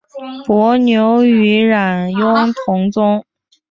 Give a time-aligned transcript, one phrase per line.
[0.47, 2.33] 伯牛与冉雍
[2.65, 3.23] 同宗。